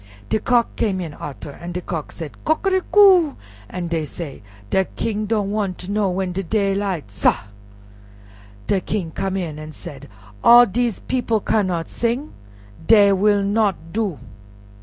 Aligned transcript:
De 0.29 0.39
Cock 0.39 0.75
came 0.75 0.99
in 0.99 1.13
arter, 1.13 1.51
an' 1.51 1.73
de 1.73 1.81
Cock 1.81 2.11
said, 2.11 2.31
"Coquericou," 2.43 3.35
an' 3.69 3.87
dey 3.87 4.03
said, 4.03 4.41
"De 4.71 4.85
King 4.85 5.27
don' 5.27 5.51
wan' 5.51 5.75
ter 5.75 5.93
know 5.93 6.09
when 6.09 6.31
de 6.31 6.41
daylight, 6.41 7.11
sah!" 7.11 7.43
De 8.65 8.81
King 8.81 9.11
came 9.11 9.37
in 9.37 9.59
an' 9.59 9.71
said, 9.71 10.09
"All 10.43 10.65
dese 10.65 11.01
people 11.07 11.39
cannot 11.39 11.87
sing; 11.87 12.33
dey 12.87 13.11
will 13.13 13.43
not 13.43 13.75
do." 13.93 14.17